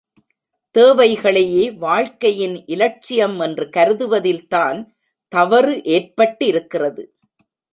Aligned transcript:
தேவைகளையே 0.75 1.65
வாழ்க்கையின் 1.77 2.55
இலட்சியம் 2.65 3.37
என்று 3.39 3.69
கருதுவதில் 3.69 4.47
தான் 4.47 4.79
தவறு 5.33 5.75
ஏற்பட்டிருக்கிறது. 5.97 7.05